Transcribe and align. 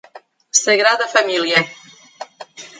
Sagrada 0.59 1.07
Família 1.07 1.61